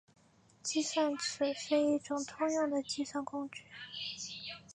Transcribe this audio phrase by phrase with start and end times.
[0.63, 3.65] 计算尺是一种通用的计算工具。